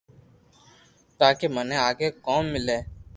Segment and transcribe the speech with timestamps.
[1.19, 2.77] تاڪي مني آگي ڪوم ملي